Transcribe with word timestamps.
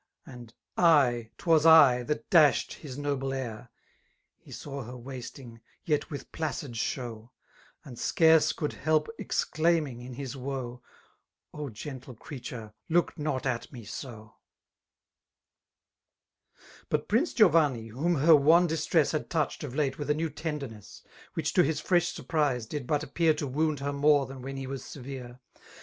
And 0.25 0.51
I, 0.77 1.29
'twas 1.37 1.63
I, 1.63 2.01
that 2.01 2.27
dashed 2.31 2.79
bis 2.81 2.97
noble 2.97 3.33
air 3.35 3.69
1" 4.45 4.45
9Q 4.45 4.45
He 4.45 4.51
WW 4.51 4.85
her 4.87 4.93
waitiag, 4.93 5.59
y«t 5.87 5.97
wHb 6.09 6.25
piaoid 6.31 6.69
«]iew; 6.73 7.29
And 7.85 7.97
scaioe 7.97 8.61
owld 8.79 8.79
hdp 8.83 9.07
CKclaimiag 9.27 10.01
io 10.03 10.15
bis 10.15 10.33
woe^ 10.33 10.81
*' 11.15 11.53
O 11.53 11.69
gentle 11.69 12.15
creature, 12.15 12.73
look 12.89 13.15
not 13.19 13.45
at 13.45 13.71
me 13.71 13.85
so!" 13.85 14.37
But 16.89 17.07
Prince 17.07 17.35
Giovanni^ 17.35 17.91
whom 17.91 18.15
her 18.15 18.35
wan 18.35 18.65
distress 18.65 19.11
Hod 19.11 19.29
touched, 19.29 19.63
of 19.63 19.75
late, 19.75 19.99
with 19.99 20.09
a 20.09 20.15
new 20.15 20.31
tenderness^ 20.31 21.03
Which 21.35 21.53
to 21.53 21.63
his 21.63 21.79
f 21.79 21.87
vesh 21.89 22.11
surprise 22.11 22.65
did 22.65 22.87
but 22.87 23.03
appear 23.03 23.35
To 23.35 23.45
wound 23.45 23.81
her 23.81 23.93
more 23.93 24.25
tium 24.27 24.41
when 24.41 24.57
he 24.57 24.65
was 24.65 24.83
severs. 24.83 25.35